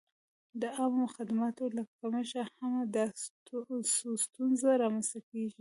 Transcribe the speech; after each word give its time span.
د 0.61 0.63
عامه 0.77 1.05
خدماتو 1.15 1.63
له 1.77 1.83
کمښته 1.97 2.43
هم 2.57 2.73
دا 2.95 3.05
ستونزه 4.25 4.69
را 4.81 4.87
منځته 4.93 5.19
کېږي. 5.29 5.49